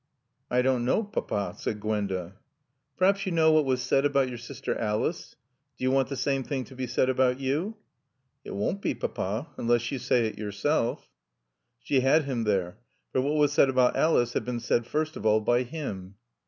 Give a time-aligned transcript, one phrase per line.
[0.49, 2.33] "I don't know, Papa," said Gwenda.
[2.97, 5.35] "Perhaps you know what was said about your sister Alice?
[5.77, 7.75] Do you want the same thing to be said about you?"
[8.43, 9.49] "It won't be, Papa.
[9.57, 11.07] Unless you say it yourself."
[11.77, 12.79] She had him there;
[13.11, 16.15] for what was said about Alice had been said first of all by him.